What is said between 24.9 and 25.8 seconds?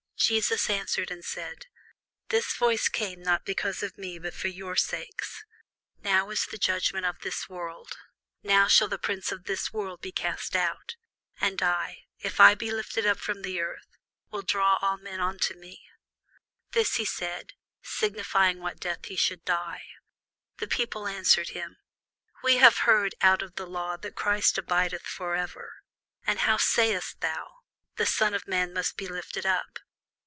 for ever: